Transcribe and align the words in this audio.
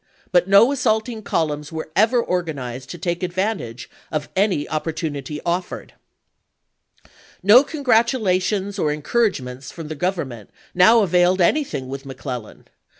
but 0.31 0.47
no 0.47 0.71
assault 0.71 1.07
ing 1.09 1.21
columns 1.21 1.71
were 1.71 1.91
ever 1.95 2.19
organized 2.23 2.89
to 2.89 2.97
take 2.97 3.21
advantage 3.21 3.87
of 4.11 4.29
any 4.35 4.67
opportunity 4.67 5.39
offered." 5.45 5.93
No 7.43 7.63
congi'atulations 7.63 8.79
or 8.79 8.91
encouragements 8.91 9.71
from 9.71 9.89
the 9.89 9.93
Government 9.95 10.49
now 10.73 11.01
availed 11.01 11.39
anything 11.39 11.87
with 11.87 12.07
McClellan. 12.07 12.67